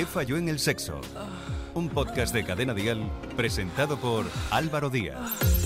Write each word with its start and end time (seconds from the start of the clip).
¿Qué 0.00 0.06
falló 0.06 0.38
en 0.38 0.48
el 0.48 0.58
sexo? 0.58 0.98
Un 1.74 1.90
podcast 1.90 2.32
de 2.32 2.42
Cadena 2.42 2.72
Dial 2.72 3.06
presentado 3.36 4.00
por 4.00 4.24
Álvaro 4.50 4.88
Díaz. 4.88 5.18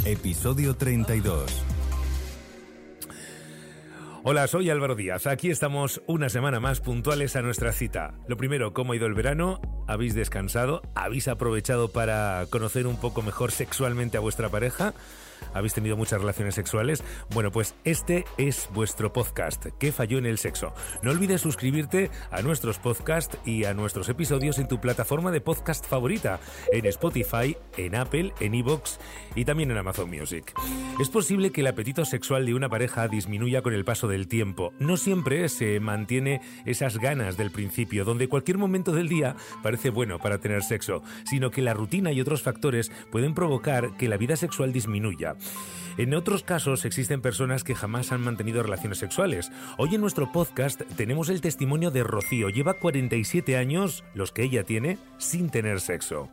Episodio 0.05 0.75
32. 0.75 1.65
Hola, 4.25 4.49
soy 4.49 4.71
Álvaro 4.71 4.97
Díaz. 4.97 5.29
Aquí 5.29 5.51
estamos 5.51 6.03
una 6.09 6.29
semana 6.31 6.59
más 6.59 6.81
puntuales 6.81 7.37
a 7.37 7.43
nuestra 7.43 7.73
cita. 7.73 8.15
Lo 8.27 8.37
primero, 8.37 8.73
¿cómo 8.73 8.93
ha 8.93 8.97
ido 8.97 9.07
el 9.07 9.15
verano? 9.15 9.61
¿Habéis 9.87 10.17
descansado? 10.17 10.83
¿Habéis 10.97 11.29
aprovechado 11.29 11.93
para 11.93 12.47
conocer 12.51 12.89
un 12.89 12.97
poco 12.97 13.23
mejor 13.23 13.53
sexualmente 13.53 14.17
a 14.17 14.21
vuestra 14.21 14.49
pareja? 14.49 14.95
¿Habéis 15.55 15.75
tenido 15.75 15.97
muchas 15.97 16.21
relaciones 16.21 16.55
sexuales? 16.55 17.03
Bueno, 17.33 17.51
pues 17.51 17.75
este 17.85 18.25
es 18.37 18.69
vuestro 18.75 19.13
podcast, 19.13 19.67
¿Qué 19.79 19.93
falló 19.93 20.19
en 20.19 20.27
el 20.27 20.39
sexo? 20.39 20.75
No 21.03 21.11
olvides 21.11 21.41
suscribirte 21.41 22.11
a 22.31 22.43
nuestros 22.43 22.79
podcasts 22.79 23.39
y 23.45 23.65
a 23.65 23.75
nuestros 23.75 24.09
episodios 24.09 24.59
en 24.59 24.69
tu 24.69 24.81
plataforma 24.81 25.31
de 25.31 25.41
podcast 25.41 25.87
favorita, 25.87 26.41
en 26.73 26.87
Spotify, 26.87 27.57
en 27.77 27.95
Apple, 27.95 28.33
en 28.41 28.55
Evox 28.55 28.99
y 29.35 29.45
también 29.45 29.71
en 29.71 29.79
Amazon 29.79 30.11
Music. 30.11 30.53
Es 31.01 31.09
posible 31.09 31.53
que 31.53 31.61
el 31.61 31.69
apetito 31.69 32.05
sexual 32.05 32.47
de 32.47 32.55
una 32.55 32.69
pareja 32.69 33.09
disminuya 33.09 33.63
con 33.63 33.75
el 33.75 33.85
paso 33.85 34.09
del 34.09 34.29
tiempo. 34.29 34.73
No 34.79 34.97
siempre 34.97 35.49
se 35.49 35.81
mantiene 35.81 36.41
esas 36.67 36.99
ganas 36.99 37.37
del 37.37 37.51
principio, 37.51 38.05
donde 38.05 38.29
cualquier 38.29 38.59
momento 38.59 38.93
del 38.93 39.09
día 39.09 39.37
parece 39.63 39.91
bueno 39.91 40.19
para 40.19 40.39
tener 40.39 40.63
sexo, 40.63 41.03
sino 41.25 41.51
que 41.51 41.63
la 41.63 41.75
rutina 41.75 42.13
y 42.13 42.21
otros 42.21 42.43
factores 42.43 42.91
pueden 43.11 43.35
provocar 43.35 43.97
que 43.97 44.09
la 44.09 44.17
vida 44.17 44.37
sexual 44.37 44.73
disminuya. 44.73 45.37
En 45.97 46.13
otros 46.15 46.43
casos 46.43 46.85
existen 46.85 47.21
personas 47.21 47.63
que 47.63 47.77
jamás 47.77 48.11
han 48.11 48.21
mantenido 48.21 48.63
relaciones 48.63 48.99
sexuales. 48.99 49.53
Hoy 49.79 49.95
en 49.95 50.01
nuestro 50.01 50.33
podcast 50.33 50.83
tenemos 50.97 51.29
el 51.29 51.41
testimonio 51.41 51.93
de 51.93 52.03
Rocío. 52.03 52.49
Lleva 52.49 52.75
47 52.75 53.57
años, 53.57 54.03
los 54.13 54.33
que 54.33 54.43
ella 54.43 54.65
tiene, 54.65 54.99
sin 55.19 55.51
tener 55.51 55.81
sexo. 55.81 56.31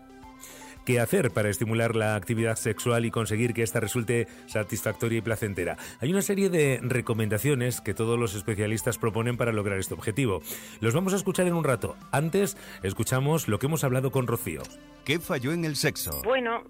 ¿Qué 0.85 0.99
hacer 0.99 1.29
para 1.29 1.49
estimular 1.49 1.95
la 1.95 2.15
actividad 2.15 2.55
sexual 2.55 3.05
y 3.05 3.11
conseguir 3.11 3.53
que 3.53 3.61
ésta 3.61 3.79
resulte 3.79 4.27
satisfactoria 4.47 5.19
y 5.19 5.21
placentera? 5.21 5.77
Hay 5.99 6.11
una 6.11 6.23
serie 6.23 6.49
de 6.49 6.79
recomendaciones 6.81 7.81
que 7.81 7.93
todos 7.93 8.17
los 8.17 8.33
especialistas 8.33 8.97
proponen 8.97 9.37
para 9.37 9.51
lograr 9.51 9.77
este 9.77 9.93
objetivo. 9.93 10.41
Los 10.79 10.95
vamos 10.95 11.13
a 11.13 11.17
escuchar 11.17 11.45
en 11.45 11.53
un 11.53 11.63
rato. 11.63 11.97
Antes, 12.11 12.57
escuchamos 12.81 13.47
lo 13.47 13.59
que 13.59 13.67
hemos 13.67 13.83
hablado 13.83 14.09
con 14.09 14.25
Rocío. 14.25 14.63
¿Qué 15.05 15.19
falló 15.19 15.51
en 15.51 15.65
el 15.65 15.75
sexo? 15.75 16.23
Bueno, 16.23 16.63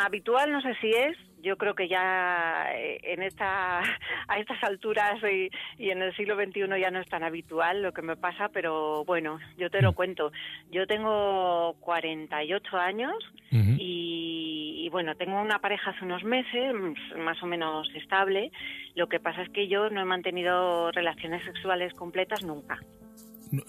habitual 0.00 0.52
no 0.52 0.60
sé 0.60 0.74
si 0.80 0.90
es, 0.90 1.16
yo 1.42 1.56
creo 1.56 1.74
que 1.74 1.88
ya 1.88 2.66
eh, 2.74 2.98
en 3.02 3.22
esta 3.22 3.80
a 4.28 4.38
estas 4.38 4.62
alturas 4.62 5.20
y, 5.22 5.50
en 5.78 6.02
el 6.02 6.14
siglo 6.16 6.36
XXI 6.36 6.80
ya 6.80 6.90
no 6.90 7.00
es 7.00 7.08
tan 7.08 7.22
habitual 7.22 7.82
lo 7.82 7.92
que 7.92 8.02
me 8.02 8.16
pasa, 8.16 8.48
pero 8.52 9.04
bueno, 9.04 9.38
yo 9.56 9.70
te 9.70 9.82
lo 9.82 9.92
cuento. 9.94 10.32
Yo 10.70 10.86
tengo 10.86 11.76
48 11.80 12.76
años 12.76 13.14
y, 13.50 14.82
y, 14.84 14.88
bueno, 14.90 15.14
tengo 15.14 15.40
una 15.40 15.60
pareja 15.60 15.90
hace 15.90 16.04
unos 16.04 16.24
meses, 16.24 16.74
más 17.16 17.42
o 17.42 17.46
menos 17.46 17.88
estable. 17.94 18.50
Lo 18.94 19.08
que 19.08 19.20
pasa 19.20 19.42
es 19.42 19.48
que 19.50 19.68
yo 19.68 19.88
no 19.90 20.02
he 20.02 20.04
mantenido 20.04 20.90
relaciones 20.92 21.44
sexuales 21.44 21.94
completas 21.94 22.42
nunca. 22.42 22.78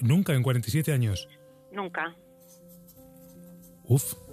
¿Nunca 0.02 0.34
en 0.34 0.44
47 0.44 0.92
años? 0.92 1.28
Nunca. 1.72 2.16
Uf. 3.84 4.27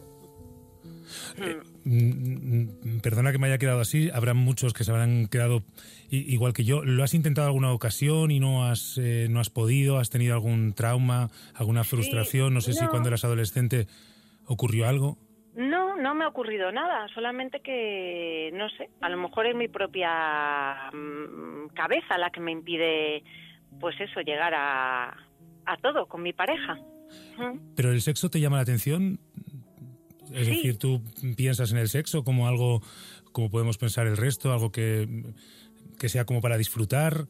Eh, 1.39 1.61
mm, 1.85 3.01
perdona 3.01 3.33
que 3.33 3.39
me 3.39 3.47
haya 3.47 3.59
quedado 3.59 3.81
así, 3.81 4.11
habrá 4.13 4.35
muchos 4.35 4.73
que 4.73 4.85
se 4.85 4.91
habrán 4.91 5.27
quedado 5.27 5.63
igual 6.11 6.53
que 6.53 6.65
yo. 6.65 6.85
¿Lo 6.85 7.03
has 7.03 7.15
intentado 7.15 7.47
alguna 7.47 7.73
ocasión 7.73 8.31
y 8.31 8.41
no 8.41 8.67
has, 8.67 8.99
eh, 8.99 9.27
no 9.31 9.41
has 9.41 9.51
podido? 9.51 9.99
¿Has 9.99 10.11
tenido 10.11 10.35
algún 10.35 10.73
trauma, 10.75 11.31
alguna 11.55 11.85
frustración? 11.85 12.55
no 12.55 12.61
sé 12.61 12.73
si 12.73 12.87
cuando 12.87 13.09
eras 13.09 13.25
adolescente 13.25 13.87
ocurrió 14.47 14.89
algo. 14.89 15.19
No, 15.55 15.97
no 15.97 16.15
me 16.15 16.25
ha 16.25 16.29
ocurrido 16.29 16.73
nada, 16.73 17.07
solamente 17.15 17.61
que, 17.61 18.51
no 18.55 18.69
sé, 18.71 18.91
a 19.01 19.09
lo 19.09 19.17
mejor 19.17 19.47
es 19.47 19.55
mi 19.55 19.69
propia 19.69 20.91
mm, 20.93 21.69
cabeza 21.75 22.19
la 22.19 22.31
que 22.31 22.41
me 22.41 22.51
impide, 22.51 23.23
pues 23.79 23.95
eso, 24.01 24.21
llegar 24.21 24.53
a, 24.55 25.11
a 25.67 25.77
todo 25.81 26.07
con 26.07 26.23
mi 26.23 26.33
pareja. 26.33 26.79
¿Pero 27.77 27.93
el 27.93 28.01
sexo 28.01 28.31
te 28.31 28.41
llama 28.41 28.57
la 28.57 28.63
atención? 28.63 29.21
Es 30.33 30.47
decir, 30.47 30.79
tú 30.79 31.03
piensas 31.37 31.73
en 31.73 31.79
el 31.79 31.89
sexo 31.89 32.25
como 32.25 32.49
algo, 32.49 32.81
como 33.33 33.51
podemos 33.51 33.79
pensar 33.79 34.07
el 34.07 34.17
resto, 34.17 34.53
algo 34.53 34.71
que, 34.71 35.25
que 35.99 36.09
sea 36.09 36.25
como 36.25 36.41
para 36.41 36.57
disfrutar. 36.57 37.27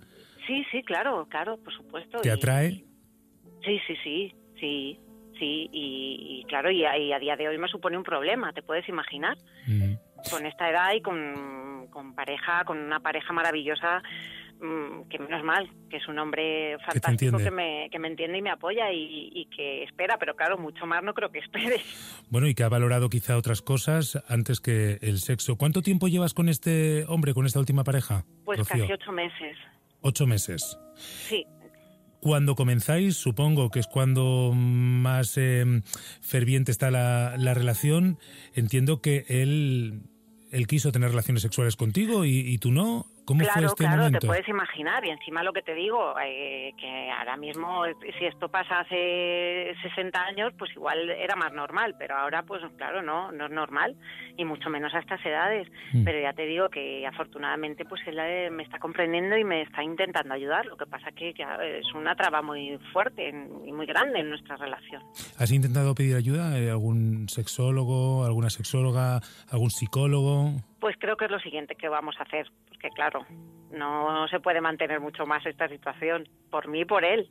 Sí, 0.46 0.64
sí, 0.70 0.82
claro, 0.82 1.26
claro, 1.28 1.56
por 1.58 1.74
supuesto. 1.74 2.20
¿Te 2.20 2.30
atrae? 2.30 2.84
Sí, 3.64 3.80
sí, 3.86 3.96
sí, 4.02 4.34
sí, 4.60 5.00
sí, 5.38 5.68
y, 5.72 6.44
claro, 6.48 6.70
y 6.70 6.84
a, 6.84 7.18
día 7.18 7.36
de 7.36 7.48
hoy 7.48 7.58
me 7.58 7.68
supone 7.68 7.96
un 7.96 8.04
problema, 8.04 8.52
te 8.52 8.62
puedes 8.62 8.88
imaginar. 8.88 9.36
Con 10.30 10.46
esta 10.46 10.70
edad 10.70 10.92
y 10.94 11.02
con, 11.02 11.88
con 11.90 12.14
pareja, 12.14 12.64
con 12.64 12.78
una 12.78 13.00
pareja 13.00 13.32
maravillosa 13.32 14.02
Mm, 14.02 14.33
que 14.60 15.18
menos 15.18 15.44
mal, 15.44 15.70
que 15.90 15.98
es 15.98 16.08
un 16.08 16.18
hombre 16.18 16.76
fantástico 16.86 17.36
que 17.38 17.50
me, 17.50 17.88
que 17.90 17.98
me 17.98 18.08
entiende 18.08 18.38
y 18.38 18.42
me 18.42 18.50
apoya 18.50 18.90
y, 18.92 19.46
que 19.54 19.82
espera, 19.84 20.16
pero 20.18 20.34
claro, 20.34 20.58
mucho 20.58 20.86
más 20.86 21.02
no 21.02 21.14
creo 21.14 21.30
que 21.30 21.38
espere. 21.40 21.80
Bueno, 22.30 22.48
y 22.48 22.54
que 22.54 22.64
ha 22.64 22.68
valorado 22.68 23.10
quizá 23.10 23.36
otras 23.36 23.62
cosas 23.62 24.22
antes 24.28 24.60
que 24.60 24.98
el 25.02 25.18
sexo. 25.18 25.56
¿Cuánto 25.56 25.82
tiempo 25.82 26.08
llevas 26.08 26.34
con 26.34 26.48
este 26.48 27.04
hombre, 27.06 27.34
con 27.34 27.46
esta 27.46 27.60
última 27.60 27.84
pareja? 27.84 28.24
Pues 28.44 28.66
casi 28.66 28.90
ocho 28.90 29.12
meses. 29.12 29.56
¿Ocho 30.00 30.26
meses? 30.26 30.78
Sí. 30.96 31.46
Cuando 32.20 32.54
comenzáis, 32.54 33.16
supongo 33.16 33.70
que 33.70 33.80
es 33.80 33.86
cuando 33.86 34.52
más 34.54 35.36
eh, 35.36 35.64
ferviente 36.22 36.72
está 36.72 36.90
la, 36.90 37.36
la 37.36 37.54
relación, 37.54 38.18
entiendo 38.54 39.02
que 39.02 39.26
él 39.28 40.02
él 40.54 40.66
quiso 40.68 40.92
tener 40.92 41.10
relaciones 41.10 41.42
sexuales 41.42 41.76
contigo 41.76 42.24
y, 42.24 42.38
y 42.38 42.58
tú 42.58 42.70
no. 42.70 43.06
¿Cómo 43.24 43.40
claro, 43.40 43.54
fue 43.54 43.66
este 43.66 43.84
claro, 43.84 44.10
te 44.10 44.26
puedes 44.26 44.48
imaginar. 44.48 45.04
Y 45.04 45.10
encima 45.10 45.42
lo 45.42 45.52
que 45.52 45.62
te 45.62 45.74
digo, 45.74 46.14
eh, 46.22 46.72
que 46.78 47.10
ahora 47.10 47.36
mismo, 47.36 47.84
si 48.18 48.26
esto 48.26 48.48
pasa 48.48 48.80
hace 48.80 49.74
60 49.82 50.20
años, 50.20 50.52
pues 50.58 50.70
igual 50.72 51.08
era 51.10 51.34
más 51.36 51.52
normal, 51.52 51.94
pero 51.98 52.16
ahora, 52.16 52.42
pues 52.42 52.62
claro, 52.76 53.02
no, 53.02 53.32
no 53.32 53.46
es 53.46 53.50
normal, 53.50 53.96
y 54.36 54.44
mucho 54.44 54.68
menos 54.68 54.92
a 54.94 54.98
estas 54.98 55.24
edades. 55.24 55.68
Mm. 55.92 56.04
Pero 56.04 56.20
ya 56.20 56.32
te 56.34 56.46
digo 56.46 56.68
que 56.68 57.06
afortunadamente, 57.06 57.84
pues 57.84 58.02
él 58.06 58.18
eh, 58.18 58.50
me 58.50 58.62
está 58.62 58.78
comprendiendo 58.78 59.36
y 59.36 59.44
me 59.44 59.62
está 59.62 59.82
intentando 59.82 60.34
ayudar. 60.34 60.66
Lo 60.66 60.76
que 60.76 60.86
pasa 60.86 61.10
que 61.12 61.30
es 61.30 61.94
una 61.94 62.14
traba 62.14 62.42
muy 62.42 62.78
fuerte 62.92 63.28
y 63.28 63.72
muy 63.72 63.86
grande 63.86 64.20
en 64.20 64.30
nuestra 64.30 64.56
relación. 64.56 65.02
¿Has 65.38 65.50
intentado 65.50 65.94
pedir 65.94 66.16
ayuda? 66.16 66.54
¿Algún 66.54 67.28
sexólogo, 67.28 68.24
alguna 68.24 68.50
sexóloga, 68.50 69.20
algún 69.50 69.70
psicólogo? 69.70 70.52
Que 71.24 71.28
es 71.28 71.32
lo 71.32 71.40
siguiente 71.40 71.74
que 71.74 71.88
vamos 71.88 72.16
a 72.18 72.24
hacer, 72.24 72.52
porque 72.68 72.90
claro, 72.90 73.24
no 73.70 74.28
se 74.28 74.40
puede 74.40 74.60
mantener 74.60 75.00
mucho 75.00 75.24
más 75.24 75.46
esta 75.46 75.70
situación, 75.70 76.28
por 76.50 76.68
mí 76.68 76.80
y 76.80 76.84
por 76.84 77.02
él. 77.02 77.30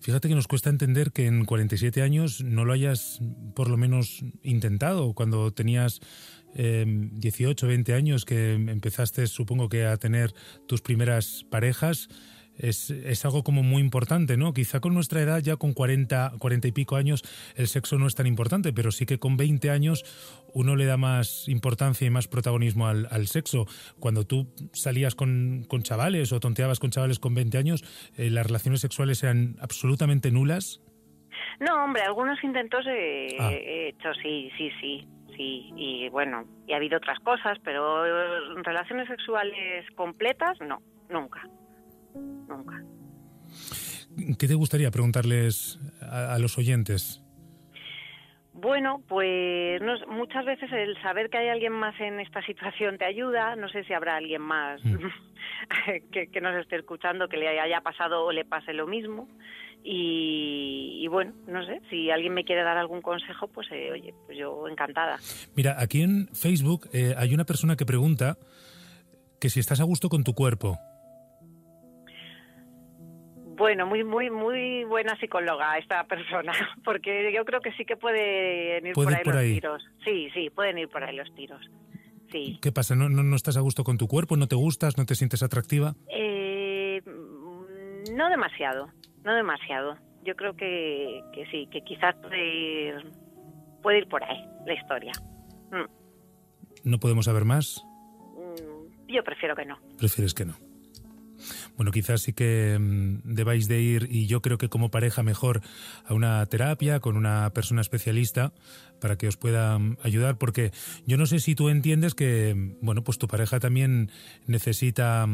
Fíjate 0.00 0.28
que 0.28 0.36
nos 0.36 0.46
cuesta 0.46 0.70
entender 0.70 1.10
que 1.10 1.26
en 1.26 1.44
47 1.44 2.00
años 2.02 2.40
no 2.40 2.64
lo 2.64 2.72
hayas 2.72 3.20
por 3.56 3.68
lo 3.68 3.76
menos 3.76 4.22
intentado. 4.44 5.12
Cuando 5.12 5.52
tenías 5.52 5.98
eh, 6.54 6.84
18, 6.86 7.66
20 7.66 7.94
años 7.94 8.24
que 8.24 8.52
empezaste, 8.52 9.26
supongo 9.26 9.68
que 9.68 9.84
a 9.84 9.96
tener 9.96 10.30
tus 10.68 10.82
primeras 10.82 11.44
parejas, 11.50 12.08
es, 12.58 12.90
es, 12.90 13.24
algo 13.24 13.42
como 13.42 13.62
muy 13.62 13.80
importante, 13.80 14.36
¿no? 14.36 14.52
Quizá 14.52 14.80
con 14.80 14.94
nuestra 14.94 15.20
edad, 15.20 15.40
ya 15.40 15.56
con 15.56 15.72
40, 15.72 16.32
40 16.38 16.68
y 16.68 16.72
pico 16.72 16.96
años, 16.96 17.22
el 17.56 17.66
sexo 17.66 17.98
no 17.98 18.06
es 18.06 18.14
tan 18.14 18.26
importante, 18.26 18.72
pero 18.72 18.90
sí 18.90 19.06
que 19.06 19.18
con 19.18 19.36
20 19.36 19.70
años 19.70 20.04
uno 20.54 20.76
le 20.76 20.84
da 20.84 20.96
más 20.96 21.48
importancia 21.48 22.06
y 22.06 22.10
más 22.10 22.28
protagonismo 22.28 22.86
al, 22.86 23.08
al 23.10 23.26
sexo. 23.26 23.66
Cuando 23.98 24.24
tú 24.24 24.52
salías 24.72 25.14
con, 25.14 25.64
con, 25.68 25.82
chavales 25.82 26.32
o 26.32 26.40
tonteabas 26.40 26.78
con 26.78 26.90
chavales 26.90 27.18
con 27.18 27.34
20 27.34 27.58
años, 27.58 27.84
eh, 28.16 28.30
¿las 28.30 28.46
relaciones 28.46 28.80
sexuales 28.80 29.22
eran 29.22 29.56
absolutamente 29.60 30.30
nulas? 30.30 30.80
No, 31.60 31.84
hombre, 31.84 32.02
algunos 32.02 32.42
intentos 32.44 32.84
he, 32.86 33.36
ah. 33.38 33.50
hecho, 33.52 34.12
sí, 34.22 34.50
sí, 34.56 34.70
sí 34.80 35.08
sí, 35.34 35.72
y 35.76 36.10
bueno, 36.10 36.44
y 36.66 36.74
ha 36.74 36.76
habido 36.76 36.98
otras 36.98 37.18
cosas, 37.20 37.58
pero 37.64 38.04
relaciones 38.62 39.08
sexuales 39.08 39.86
completas, 39.96 40.60
no, 40.60 40.82
nunca 41.08 41.40
nunca. 42.14 42.82
¿Qué 44.38 44.46
te 44.46 44.54
gustaría 44.54 44.90
preguntarles 44.90 45.78
a, 46.00 46.38
los 46.38 46.58
oyentes? 46.58 47.22
Bueno, 48.52 49.02
pues 49.08 49.80
muchas 50.08 50.44
veces 50.44 50.70
el 50.72 51.00
saber 51.02 51.30
que 51.30 51.38
hay 51.38 51.48
alguien 51.48 51.72
más 51.72 51.98
en 52.00 52.20
esta 52.20 52.44
situación 52.44 52.98
te 52.98 53.06
ayuda. 53.06 53.56
No 53.56 53.68
sé 53.68 53.84
si 53.84 53.94
habrá 53.94 54.16
alguien 54.16 54.42
más 54.42 54.84
mm. 54.84 54.98
que, 56.12 56.40
nos 56.40 56.54
esté 56.60 56.76
escuchando 56.76 57.28
que 57.28 57.38
le 57.38 57.48
haya 57.58 57.80
pasado 57.80 58.24
o 58.24 58.32
le 58.32 58.44
pase 58.44 58.72
lo 58.72 58.86
mismo. 58.86 59.28
Y, 59.84 61.08
bueno, 61.08 61.32
no 61.48 61.66
sé, 61.66 61.80
si 61.90 62.08
alguien 62.10 62.34
me 62.34 62.44
quiere 62.44 62.62
dar 62.62 62.76
algún 62.76 63.02
consejo, 63.02 63.48
pues 63.48 63.66
eh, 63.72 63.90
oye, 63.90 64.14
pues 64.26 64.38
yo 64.38 64.68
encantada. 64.68 65.16
Mira, 65.56 65.74
aquí 65.80 66.02
en 66.02 66.28
Facebook 66.28 66.88
eh, 66.92 67.14
hay 67.16 67.34
una 67.34 67.44
persona 67.44 67.74
que 67.74 67.84
pregunta 67.84 68.38
que 69.40 69.50
si 69.50 69.58
estás 69.58 69.80
a 69.80 69.84
gusto 69.84 70.08
con 70.08 70.22
tu 70.22 70.34
cuerpo. 70.34 70.78
Bueno, 73.62 73.86
muy, 73.86 74.02
muy, 74.02 74.28
muy 74.28 74.82
buena 74.82 75.16
psicóloga 75.20 75.78
esta 75.78 76.02
persona, 76.08 76.52
porque 76.84 77.32
yo 77.32 77.44
creo 77.44 77.60
que 77.60 77.70
sí 77.74 77.84
que 77.84 77.96
pueden 77.96 78.84
ir 78.84 78.92
por 78.92 79.06
ahí 79.06 79.22
los 79.24 79.42
tiros. 79.54 79.82
Sí, 80.04 80.28
sí, 80.34 80.50
pueden 80.50 80.78
ir 80.78 80.88
por 80.88 81.04
ahí 81.04 81.14
los 81.14 81.32
tiros. 81.36 81.60
Sí. 82.32 82.58
¿Qué 82.60 82.72
pasa? 82.72 82.96
¿No, 82.96 83.08
no, 83.08 83.36
estás 83.36 83.56
a 83.56 83.60
gusto 83.60 83.84
con 83.84 83.98
tu 83.98 84.08
cuerpo? 84.08 84.36
¿No 84.36 84.48
te 84.48 84.56
gustas? 84.56 84.98
¿No 84.98 85.06
te 85.06 85.14
sientes 85.14 85.44
atractiva? 85.44 85.94
Eh, 86.08 87.02
no 88.12 88.28
demasiado, 88.30 88.88
no 89.22 89.32
demasiado. 89.32 89.96
Yo 90.24 90.34
creo 90.34 90.56
que, 90.56 91.20
que 91.32 91.46
sí, 91.46 91.68
que 91.70 91.82
quizás 91.82 92.16
puede 92.16 92.88
ir, 92.88 93.12
puede 93.80 93.98
ir 93.98 94.08
por 94.08 94.24
ahí 94.24 94.44
la 94.66 94.74
historia. 94.74 95.12
Mm. 95.70 96.90
¿No 96.90 96.98
podemos 96.98 97.26
saber 97.26 97.44
más? 97.44 97.84
Mm, 98.34 99.12
yo 99.12 99.22
prefiero 99.22 99.54
que 99.54 99.66
no. 99.66 99.78
Prefieres 99.98 100.34
que 100.34 100.46
no. 100.46 100.71
Bueno, 101.76 101.90
quizás 101.90 102.22
sí 102.22 102.32
que 102.32 102.76
mm, 102.78 103.20
debáis 103.24 103.68
de 103.68 103.80
ir, 103.80 104.08
y 104.10 104.26
yo 104.26 104.42
creo 104.42 104.58
que 104.58 104.68
como 104.68 104.90
pareja 104.90 105.22
mejor, 105.22 105.60
a 106.06 106.14
una 106.14 106.44
terapia 106.46 107.00
con 107.00 107.16
una 107.16 107.50
persona 107.50 107.80
especialista 107.80 108.52
para 109.00 109.16
que 109.16 109.28
os 109.28 109.36
pueda 109.36 109.78
mm, 109.78 109.96
ayudar, 110.02 110.38
porque 110.38 110.70
yo 111.06 111.16
no 111.16 111.26
sé 111.26 111.38
si 111.38 111.54
tú 111.54 111.68
entiendes 111.68 112.14
que, 112.14 112.54
mm, 112.54 112.84
bueno, 112.84 113.02
pues 113.02 113.18
tu 113.18 113.28
pareja 113.28 113.58
también 113.60 114.10
necesita 114.46 115.26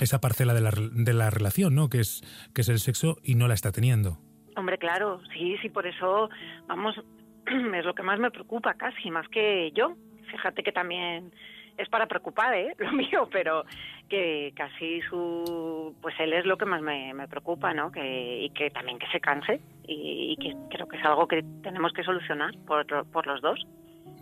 esa 0.00 0.20
parcela 0.20 0.54
de 0.54 0.60
la, 0.60 0.70
de 0.70 1.12
la 1.12 1.30
relación, 1.30 1.74
¿no? 1.74 1.88
Que 1.88 2.00
es, 2.00 2.22
que 2.54 2.62
es 2.62 2.68
el 2.68 2.78
sexo 2.78 3.18
y 3.22 3.36
no 3.36 3.48
la 3.48 3.54
está 3.54 3.72
teniendo. 3.72 4.18
Hombre, 4.56 4.78
claro, 4.78 5.20
sí, 5.32 5.56
sí, 5.62 5.68
por 5.68 5.86
eso, 5.86 6.30
vamos, 6.66 6.96
es 7.46 7.84
lo 7.84 7.94
que 7.94 8.02
más 8.02 8.18
me 8.18 8.30
preocupa 8.30 8.74
casi, 8.74 9.10
más 9.10 9.28
que 9.28 9.72
yo. 9.74 9.96
Fíjate 10.30 10.62
que 10.62 10.72
también 10.72 11.32
es 11.76 11.88
para 11.88 12.06
preocupar, 12.06 12.54
¿eh? 12.54 12.74
Lo 12.78 12.92
mío, 12.92 13.28
pero 13.30 13.64
que 14.08 14.52
casi 14.54 15.00
su, 15.02 15.94
pues 16.00 16.14
él 16.20 16.32
es 16.32 16.44
lo 16.44 16.58
que 16.58 16.66
más 16.66 16.82
me, 16.82 17.12
preocupa, 17.28 17.72
¿no? 17.72 17.90
Que, 17.90 18.44
y 18.44 18.50
que 18.50 18.70
también 18.70 18.98
que 18.98 19.06
se 19.08 19.20
canse 19.20 19.60
y, 19.86 20.36
que 20.36 20.54
creo 20.70 20.86
que 20.86 20.98
es 20.98 21.04
algo 21.04 21.26
que 21.26 21.42
tenemos 21.62 21.92
que 21.92 22.04
solucionar 22.04 22.54
por, 22.66 22.86
por 23.06 23.26
los 23.26 23.40
dos. 23.40 23.66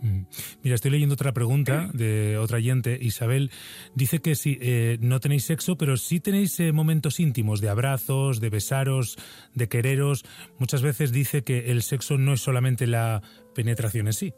Mm. 0.01 0.25
Mira, 0.63 0.75
estoy 0.75 0.91
leyendo 0.91 1.13
otra 1.13 1.31
pregunta 1.31 1.89
de 1.93 2.37
otra 2.37 2.57
oyente. 2.57 2.97
Isabel 2.99 3.51
dice 3.95 4.19
que 4.19 4.35
sí, 4.35 4.57
eh, 4.61 4.97
no 5.01 5.19
tenéis 5.19 5.45
sexo, 5.45 5.77
pero 5.77 5.97
sí 5.97 6.19
tenéis 6.19 6.59
eh, 6.59 6.71
momentos 6.71 7.19
íntimos 7.19 7.61
de 7.61 7.69
abrazos, 7.69 8.39
de 8.39 8.49
besaros, 8.49 9.17
de 9.53 9.67
quereros. 9.69 10.23
Muchas 10.59 10.81
veces 10.81 11.11
dice 11.11 11.43
que 11.43 11.71
el 11.71 11.81
sexo 11.81 12.17
no 12.17 12.33
es 12.33 12.41
solamente 12.41 12.87
la 12.87 13.21
penetración 13.55 14.07
en 14.07 14.13
sí. 14.13 14.33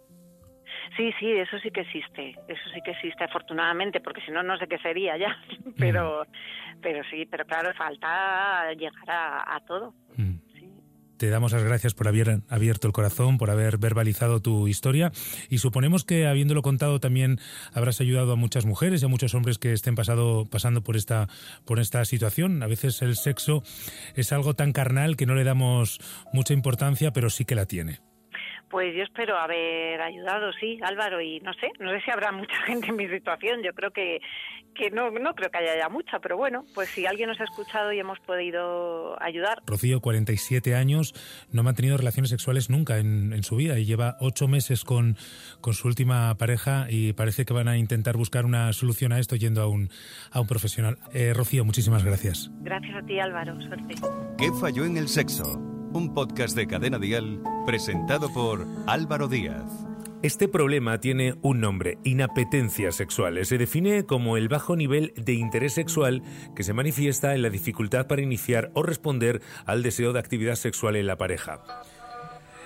Sí, 0.95 1.11
sí, 1.19 1.31
eso 1.31 1.57
sí 1.59 1.71
que 1.71 1.81
existe, 1.81 2.35
eso 2.47 2.69
sí 2.73 2.79
que 2.83 2.91
existe 2.91 3.23
afortunadamente, 3.23 3.99
porque 3.99 4.21
si 4.21 4.31
no, 4.31 4.43
no 4.43 4.57
sé 4.57 4.67
qué 4.67 4.77
sería 4.79 5.17
ya, 5.17 5.37
pero, 5.77 6.25
pero 6.81 7.03
sí, 7.09 7.25
pero 7.29 7.45
claro, 7.45 7.73
falta 7.73 8.71
llegar 8.73 9.09
a, 9.09 9.59
todo. 9.67 9.93
Mm. 10.15 10.45
Te 11.17 11.29
damos 11.29 11.53
las 11.53 11.63
gracias 11.63 11.93
por 11.93 12.09
haber 12.09 12.41
abierto 12.49 12.87
el 12.87 12.93
corazón, 12.93 13.37
por 13.37 13.49
haber 13.49 13.77
verbalizado 13.77 14.41
tu 14.41 14.67
historia 14.67 15.13
y 15.49 15.59
suponemos 15.59 16.03
que 16.03 16.27
habiéndolo 16.27 16.61
contado 16.61 16.99
también 16.99 17.39
habrás 17.73 18.01
ayudado 18.01 18.33
a 18.33 18.35
muchas 18.35 18.65
mujeres 18.65 19.01
y 19.01 19.05
a 19.05 19.07
muchos 19.07 19.33
hombres 19.33 19.57
que 19.57 19.71
estén 19.71 19.95
pasado, 19.95 20.45
pasando 20.45 20.83
por 20.83 20.97
esta, 20.97 21.27
por 21.63 21.79
esta 21.79 22.03
situación. 22.03 22.61
A 22.63 22.67
veces 22.67 23.01
el 23.01 23.15
sexo 23.15 23.63
es 24.15 24.33
algo 24.33 24.55
tan 24.55 24.73
carnal 24.73 25.15
que 25.15 25.25
no 25.25 25.35
le 25.35 25.45
damos 25.45 25.99
mucha 26.33 26.53
importancia, 26.53 27.13
pero 27.13 27.29
sí 27.29 27.45
que 27.45 27.55
la 27.55 27.65
tiene. 27.65 28.01
Pues 28.75 28.93
yo 28.93 29.03
espero 29.03 29.37
haber 29.37 30.01
ayudado, 30.01 30.51
sí, 30.59 30.79
Álvaro, 30.81 31.21
y 31.21 31.39
no 31.39 31.53
sé, 31.53 31.71
no 31.79 31.91
sé 31.91 32.01
si 32.01 32.11
habrá 32.11 32.33
mucha 32.33 32.57
gente 32.65 32.87
en 32.87 32.97
mi 32.97 33.07
situación, 33.07 33.63
yo 33.63 33.71
creo 33.71 33.91
que, 33.91 34.19
que 34.75 34.91
no, 34.91 35.11
no 35.11 35.33
creo 35.33 35.49
que 35.49 35.59
haya 35.59 35.77
ya 35.77 35.87
mucha, 35.87 36.19
pero 36.19 36.35
bueno, 36.35 36.65
pues 36.73 36.89
si 36.89 37.05
alguien 37.05 37.29
nos 37.29 37.39
ha 37.39 37.45
escuchado 37.45 37.93
y 37.93 37.99
hemos 37.99 38.19
podido 38.19 39.15
ayudar. 39.23 39.59
Rocío, 39.65 40.01
47 40.01 40.75
años, 40.75 41.13
no 41.53 41.61
ha 41.61 41.63
mantenido 41.63 41.95
relaciones 41.95 42.31
sexuales 42.31 42.69
nunca 42.69 42.97
en, 42.97 43.31
en 43.31 43.43
su 43.43 43.55
vida 43.55 43.79
y 43.79 43.85
lleva 43.85 44.17
ocho 44.19 44.49
meses 44.49 44.83
con, 44.83 45.15
con 45.61 45.73
su 45.73 45.87
última 45.87 46.35
pareja 46.35 46.87
y 46.89 47.13
parece 47.13 47.45
que 47.45 47.53
van 47.53 47.69
a 47.69 47.77
intentar 47.77 48.17
buscar 48.17 48.43
una 48.43 48.73
solución 48.73 49.13
a 49.13 49.19
esto 49.19 49.37
yendo 49.37 49.61
a 49.61 49.69
un, 49.69 49.87
a 50.31 50.41
un 50.41 50.47
profesional. 50.47 50.97
Eh, 51.13 51.31
Rocío, 51.33 51.63
muchísimas 51.63 52.03
gracias. 52.03 52.51
Gracias 52.59 52.93
a 52.93 53.05
ti, 53.05 53.21
Álvaro, 53.21 53.55
suerte. 53.61 53.95
¿Qué 54.37 54.51
falló 54.59 54.83
en 54.83 54.97
el 54.97 55.07
sexo? 55.07 55.74
Un 55.95 56.13
podcast 56.13 56.57
de 56.57 56.67
Cadena 56.67 56.99
Dial 56.99 57.41
presentado 57.65 58.31
por 58.33 58.67
Álvaro 58.85 59.29
Díaz. 59.29 59.63
Este 60.21 60.47
problema 60.47 60.99
tiene 60.99 61.35
un 61.41 61.61
nombre, 61.61 61.99
inapetencias 62.03 62.95
sexuales. 62.95 63.47
Se 63.47 63.57
define 63.57 64.05
como 64.05 64.35
el 64.35 64.49
bajo 64.49 64.75
nivel 64.75 65.13
de 65.15 65.33
interés 65.33 65.73
sexual 65.73 66.21
que 66.55 66.63
se 66.63 66.73
manifiesta 66.73 67.33
en 67.33 67.43
la 67.43 67.49
dificultad 67.49 68.07
para 68.07 68.21
iniciar 68.21 68.71
o 68.73 68.83
responder 68.83 69.41
al 69.65 69.83
deseo 69.83 70.11
de 70.11 70.19
actividad 70.19 70.55
sexual 70.55 70.97
en 70.97 71.07
la 71.07 71.17
pareja. 71.17 71.61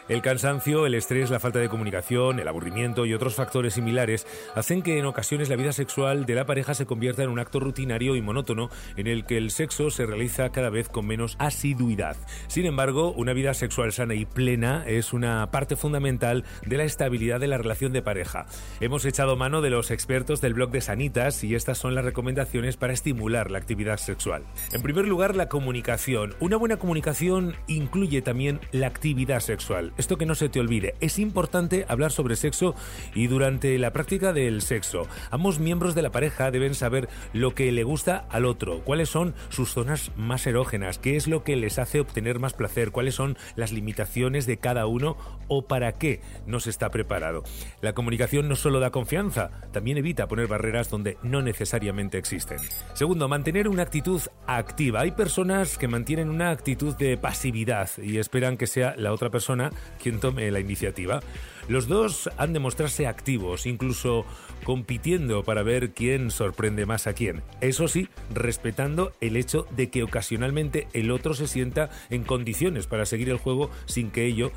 El 0.10 0.24
cansancio, 0.24 0.88
el 0.88 0.96
estrés, 0.96 1.30
la 1.30 1.40
falta 1.40 1.60
de 1.60 1.70
comunicación, 1.70 2.40
el 2.40 2.48
aburrimiento 2.48 3.06
y 3.06 3.14
otros 3.14 3.36
factores 3.36 3.76
similares 3.76 4.26
hacen 4.56 4.82
que 4.82 4.98
en 4.98 5.06
ocasiones 5.06 5.50
la 5.50 5.56
vida 5.56 5.72
sexual 5.72 6.26
de 6.26 6.34
la 6.34 6.48
pareja 6.48 6.74
se 6.74 6.88
convierta 6.88 7.22
en 7.22 7.30
un 7.30 7.38
acto 7.38 7.60
rutinario 7.60 8.16
y 8.16 8.22
monótono 8.22 8.72
en 8.98 9.06
el 9.06 9.24
que 9.24 9.38
el 9.38 9.52
sexo 9.52 9.92
se 9.92 10.08
realiza 10.08 10.50
cada 10.50 10.72
vez 10.72 10.90
con 10.90 11.06
menos 11.06 11.36
asiduidad. 11.38 12.18
Sin 12.48 12.66
embargo, 12.66 13.12
una 13.12 13.34
vida 13.34 13.54
sexual 13.54 13.92
sana 13.92 14.16
y 14.16 14.26
plena 14.26 14.84
es 14.88 15.14
una 15.14 15.52
parte 15.52 15.76
fundamental 15.76 16.44
de 16.66 16.78
la 16.78 16.86
estabilidad 16.86 17.40
de 17.40 17.48
la 17.48 17.60
relación 17.60 17.94
de 17.94 18.02
pareja. 18.02 18.48
Hemos 18.80 19.06
echado 19.06 19.36
mano 19.36 19.62
de 19.62 19.70
los 19.70 19.92
expertos 19.92 20.42
del 20.42 20.56
blog 20.56 20.72
de 20.72 20.82
Sanitas 20.82 21.44
y 21.44 21.54
estas 21.54 21.78
son 21.78 21.94
las 21.94 22.04
recomendaciones 22.04 22.78
para 22.78 22.94
estimular 22.94 23.52
la 23.52 23.60
actividad 23.60 23.98
sexual. 23.98 24.42
En 24.72 24.82
primer 24.82 25.08
lugar, 25.08 25.36
la 25.36 25.50
comunicación. 25.50 26.34
Una 26.40 26.58
buena 26.58 26.78
comunicación 26.78 27.56
incluye 27.68 28.24
también 28.24 28.60
la 28.72 28.88
actividad 28.88 29.42
sexual. 29.42 29.94
Esto 30.00 30.18
que 30.18 30.26
no 30.26 30.34
se 30.34 30.48
te 30.48 30.62
olvide, 30.62 30.96
es 31.02 31.20
importante 31.20 31.86
hablar 31.90 32.14
sobre 32.14 32.38
sexo 32.38 32.74
y 33.14 33.28
durante 33.28 33.78
la 33.78 33.92
práctica 33.92 34.32
del 34.32 34.62
sexo. 34.62 35.08
Ambos 35.30 35.60
miembros 35.60 35.94
de 35.94 36.02
la 36.02 36.10
pareja 36.10 36.52
deben 36.52 36.74
saber 36.74 37.10
lo 37.34 37.54
que 37.54 37.70
le 37.74 37.84
gusta 37.84 38.26
al 38.30 38.46
otro, 38.46 38.80
cuáles 38.86 39.10
son 39.10 39.36
sus 39.50 39.74
zonas 39.74 40.14
más 40.16 40.48
erógenas, 40.48 41.00
qué 41.00 41.18
es 41.18 41.28
lo 41.28 41.44
que 41.44 41.58
les 41.58 41.80
hace 41.80 42.00
obtener 42.00 42.40
más 42.40 42.54
placer, 42.54 42.92
cuáles 42.92 43.16
son 43.16 43.38
las 43.58 43.74
limitaciones 43.74 44.46
de 44.46 44.56
cada 44.56 44.86
uno 44.86 45.18
o 45.50 45.68
para 45.68 45.92
qué 45.92 46.22
no 46.48 46.62
se 46.62 46.70
está 46.70 46.92
preparado. 46.92 47.44
La 47.82 47.92
comunicación 47.92 48.48
no 48.48 48.56
solo 48.56 48.80
da 48.80 48.92
confianza, 48.92 49.52
también 49.74 49.98
evita 49.98 50.30
poner 50.30 50.48
barreras 50.48 50.90
donde 50.90 51.18
no 51.24 51.42
necesariamente 51.42 52.18
existen. 52.18 52.60
Segundo, 52.94 53.28
mantener 53.28 53.68
una 53.68 53.84
actitud 53.84 54.22
activa. 54.48 55.02
Hay 55.02 55.12
personas 55.12 55.78
que 55.78 55.90
mantienen 55.90 56.30
una 56.30 56.52
actitud 56.52 56.96
de 56.96 57.18
pasividad 57.18 57.90
y 58.02 58.18
esperan 58.18 58.56
que 58.56 58.66
sea 58.66 58.96
la 58.96 59.12
otra 59.12 59.30
persona 59.30 59.72
quien 60.02 60.20
tome 60.20 60.50
la 60.52 60.60
iniciativa. 60.60 61.22
Los 61.68 61.88
dos 61.88 62.30
han 62.38 62.54
de 62.54 62.60
mostrarse 62.60 63.06
activos, 63.06 63.66
incluso 63.66 64.26
compitiendo 64.64 65.44
para 65.44 65.62
ver 65.64 65.92
quién 65.92 66.32
sorprende 66.32 66.86
más 66.86 67.06
a 67.06 67.14
quién. 67.14 67.44
Eso 67.62 67.88
sí, 67.88 68.10
respetando 68.34 69.14
el 69.22 69.38
hecho 69.38 69.68
de 69.72 69.90
que 69.90 70.04
ocasionalmente 70.04 70.88
el 70.94 71.12
otro 71.12 71.34
se 71.34 71.48
sienta 71.48 71.90
en 72.10 72.24
condiciones 72.24 72.88
para 72.88 73.06
seguir 73.06 73.30
el 73.30 73.38
juego 73.38 73.70
sin 73.86 74.10
que 74.10 74.26
ello 74.26 74.52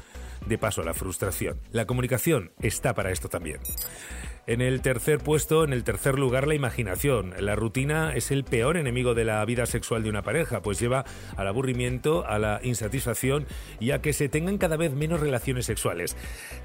dé 0.47 0.59
paso 0.59 0.83
a 0.83 0.85
la 0.85 0.95
frustración. 0.95 1.61
La 1.71 1.87
comunicación 1.87 2.51
está 2.61 2.95
para 2.95 3.13
esto 3.13 3.29
también. 3.29 3.61
En 4.45 4.61
el 4.61 4.83
tercer 4.83 5.21
puesto, 5.21 5.63
en 5.63 5.73
el 5.73 5.85
tercer 5.85 6.19
lugar, 6.19 6.49
la 6.49 6.57
imaginación. 6.57 7.33
La 7.39 7.55
rutina 7.55 8.13
es 8.13 8.33
el 8.33 8.43
peor 8.43 8.77
enemigo 8.77 9.15
de 9.15 9.25
la 9.25 9.45
vida 9.45 9.67
sexual 9.67 10.03
de 10.03 10.11
una 10.11 10.23
pareja, 10.23 10.63
pues 10.63 10.81
lleva 10.81 11.05
al 11.37 11.47
aburrimiento, 11.47 12.27
a 12.27 12.41
la 12.41 12.59
insatisfacción 12.65 13.47
y 13.79 13.93
a 13.93 14.03
que 14.03 14.13
se 14.13 14.29
tengan 14.29 14.59
cada 14.59 14.77
vez 14.77 14.95
menos 14.95 15.21
relaciones 15.21 15.67
sexuales. 15.67 16.17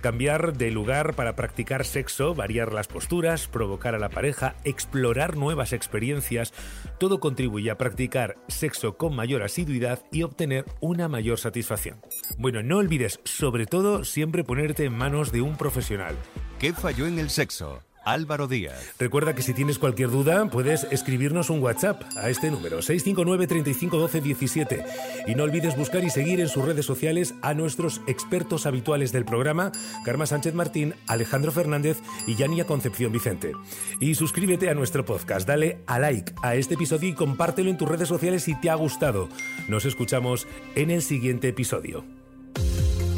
Cambiar 0.02 0.58
de 0.58 0.72
lugar 0.72 1.14
para 1.14 1.36
practicar 1.36 1.86
sexo, 1.86 2.34
variar 2.34 2.74
las 2.74 2.88
posturas, 2.88 3.48
provocar 3.48 3.94
a 3.94 4.00
la 4.00 4.10
pareja, 4.10 4.56
explorar 4.64 5.38
nuevas 5.38 5.72
experiencias, 5.72 6.56
todo 6.98 7.20
contribuye 7.20 7.70
a 7.70 7.78
practicar 7.78 8.38
sexo 8.48 8.98
con 8.98 9.16
mayor 9.16 9.44
asiduidad 9.44 10.04
y 10.12 10.24
obtener 10.24 10.66
una 10.80 11.10
mayor 11.10 11.38
satisfacción. 11.38 12.02
Bueno, 12.40 12.64
no 12.64 12.78
olvides, 12.78 13.20
sobre 13.24 13.68
todo, 13.68 14.04
siempre 14.04 14.44
ponerte 14.44 14.86
en 14.86 14.98
manos 14.98 15.32
de 15.32 15.42
un 15.42 15.58
profesional. 15.58 16.16
¿Qué 16.60 16.74
falló 16.74 17.06
en 17.06 17.20
el 17.20 17.30
sexo? 17.30 17.84
Álvaro 18.04 18.48
Díaz. 18.48 18.96
Recuerda 18.98 19.36
que 19.36 19.44
si 19.44 19.54
tienes 19.54 19.78
cualquier 19.78 20.10
duda, 20.10 20.50
puedes 20.50 20.86
escribirnos 20.86 21.52
un 21.52 21.62
WhatsApp 21.62 22.02
a 22.16 22.32
este 22.32 22.50
número, 22.50 22.82
659 22.82 23.46
35 23.46 24.08
17. 24.08 24.84
Y 25.28 25.36
no 25.36 25.44
olvides 25.44 25.78
buscar 25.78 26.04
y 26.04 26.10
seguir 26.10 26.40
en 26.40 26.50
sus 26.50 26.66
redes 26.66 26.84
sociales 26.84 27.36
a 27.44 27.54
nuestros 27.54 28.02
expertos 28.08 28.66
habituales 28.66 29.12
del 29.12 29.24
programa, 29.24 29.72
Karma 30.04 30.26
Sánchez 30.26 30.56
Martín, 30.56 30.96
Alejandro 31.06 31.52
Fernández 31.52 32.00
y 32.26 32.36
Yania 32.36 32.66
Concepción 32.66 33.12
Vicente. 33.12 33.52
Y 34.00 34.16
suscríbete 34.16 34.72
a 34.72 34.74
nuestro 34.74 35.06
podcast, 35.06 35.48
dale 35.48 35.84
a 35.86 36.00
like 36.00 36.34
a 36.42 36.56
este 36.56 36.74
episodio 36.74 37.10
y 37.10 37.14
compártelo 37.14 37.70
en 37.70 37.78
tus 37.78 37.88
redes 37.88 38.08
sociales 38.08 38.42
si 38.42 38.56
te 38.56 38.72
ha 38.72 38.76
gustado. 38.76 39.30
Nos 39.68 39.86
escuchamos 39.86 40.48
en 40.74 40.90
el 40.90 41.04
siguiente 41.04 41.50
episodio. 41.50 42.17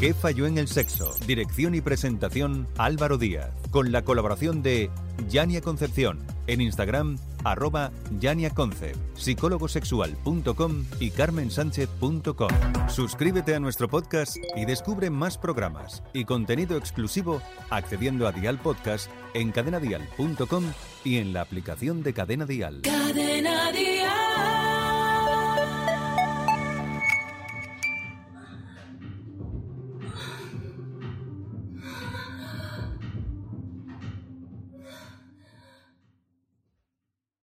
¿Qué 0.00 0.14
falló 0.14 0.46
en 0.46 0.56
el 0.56 0.66
sexo? 0.66 1.14
Dirección 1.26 1.74
y 1.74 1.82
presentación 1.82 2.66
Álvaro 2.78 3.18
Díaz, 3.18 3.50
con 3.70 3.92
la 3.92 4.00
colaboración 4.00 4.62
de 4.62 4.88
Yania 5.28 5.60
Concepción 5.60 6.20
En 6.46 6.62
Instagram, 6.62 7.18
arroba 7.44 7.92
yaniaconcept, 8.18 8.96
psicólogosexual.com 9.18 10.86
y 11.00 11.10
carmensánchez.com. 11.10 12.48
Suscríbete 12.88 13.54
a 13.54 13.60
nuestro 13.60 13.88
podcast 13.88 14.38
y 14.56 14.64
descubre 14.64 15.10
más 15.10 15.36
programas 15.36 16.02
y 16.14 16.24
contenido 16.24 16.78
exclusivo 16.78 17.42
accediendo 17.68 18.26
a 18.26 18.32
Dial 18.32 18.58
Podcast 18.58 19.10
en 19.34 19.52
cadenadial.com 19.52 20.64
y 21.04 21.18
en 21.18 21.34
la 21.34 21.42
aplicación 21.42 22.02
de 22.02 22.14
Cadena 22.14 22.46
Dial. 22.46 22.80
Cadena 22.84 23.70
Dial. 23.70 23.99